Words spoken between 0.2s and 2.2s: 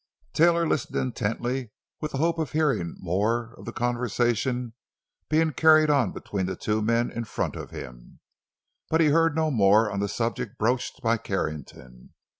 Taylor listened intently, with the